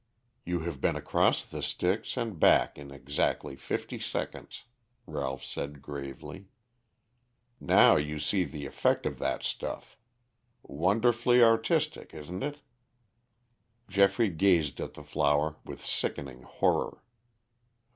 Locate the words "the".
1.45-1.61, 8.45-8.65, 14.95-15.03